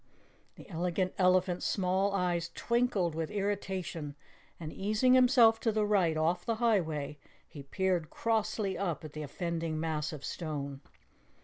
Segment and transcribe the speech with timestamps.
[0.55, 4.15] The Elegant Elephant's small eyes twinkled with irritation,
[4.59, 9.21] and easing himself to the right off the highway, he peered crossly up at the
[9.21, 10.81] offending mass of stone.